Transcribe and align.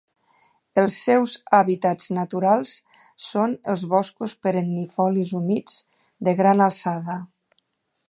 Els 0.83 0.95
seus 1.07 1.35
hàbitats 1.57 2.09
naturals 2.19 2.73
són 3.27 3.55
els 3.75 3.85
boscos 3.93 4.37
perennifolis 4.47 5.37
humits 5.43 5.81
de 6.29 6.39
gran 6.43 6.69
alçada. 6.71 7.25